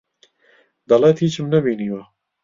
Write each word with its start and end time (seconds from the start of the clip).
دەڵێت 0.89 1.17
هیچم 1.23 1.45
نەبینیوە. 1.53 2.03